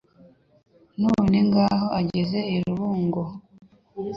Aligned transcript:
None 1.01 1.37
ngaho 1.47 1.87
ageze 1.99 2.39
i 2.55 2.57
Rubungo. 2.63 3.23